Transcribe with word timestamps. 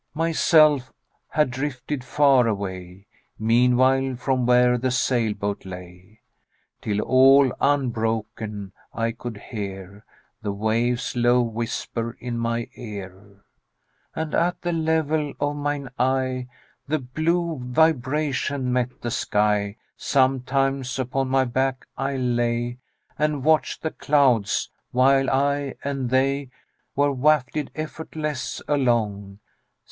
Myself 0.15 0.91
had 1.29 1.51
drifted 1.51 2.03
far 2.03 2.47
away, 2.47 3.05
Meanwhile, 3.37 4.15
from 4.15 4.47
where 4.47 4.75
the 4.79 4.89
sail 4.89 5.35
boat 5.35 5.63
lay, 5.63 6.21
Till 6.81 7.01
all 7.01 7.53
unbroken 7.61 8.73
I 8.95 9.11
could 9.11 9.37
hear 9.37 10.03
The 10.41 10.53
wave's 10.53 11.15
low 11.15 11.43
whisper 11.43 12.17
in 12.19 12.39
my 12.39 12.67
ear, 12.73 13.45
And 14.15 14.33
at 14.33 14.63
the 14.63 14.71
level 14.73 15.33
of 15.39 15.55
mine 15.57 15.91
eye 15.99 16.47
The 16.87 16.97
blue 16.97 17.59
vibration 17.63 18.73
met 18.73 19.01
the 19.03 19.11
sky. 19.11 19.77
Sometimes 19.97 20.97
upon 20.97 21.27
my 21.29 21.45
back 21.45 21.85
I 21.95 22.17
lay 22.17 22.79
And 23.19 23.43
watched 23.43 23.83
the 23.83 23.91
clouds, 23.91 24.71
while 24.89 25.29
I 25.29 25.75
and 25.83 26.09
they 26.09 26.49
Were 26.95 27.11
wafted 27.11 27.69
effortless 27.75 28.63
along. 28.67 29.37